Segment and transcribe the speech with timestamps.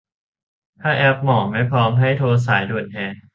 [0.81, 3.15] ถ้าแอปหมอไม่พร้อม ให้โทรสายด่วนแทน